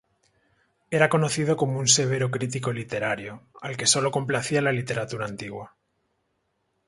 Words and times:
Era 0.89 1.09
conocido 1.09 1.55
como 1.57 1.77
un 1.77 1.87
severo 1.87 2.31
crítico 2.31 2.73
literario, 2.73 3.43
al 3.61 3.77
que 3.77 3.85
sólo 3.85 4.09
complacía 4.09 4.59
la 4.59 4.71
literatura 4.71 5.25
antigua. 5.27 5.75